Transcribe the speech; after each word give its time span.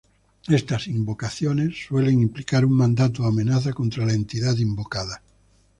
Estas 0.47 0.87
invocaciones 0.87 1.75
suelen 1.85 2.21
implicar 2.21 2.65
un 2.65 2.73
mandato 2.73 3.21
o 3.21 3.27
amenaza 3.27 3.71
contra 3.71 4.03
la 4.03 4.13
entidad 4.13 4.57
invocada. 4.57 5.21